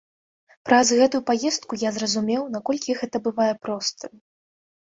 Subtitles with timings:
[0.69, 4.11] Праз гэтую паездку я зразумеў, наколькі гэта бывае простым.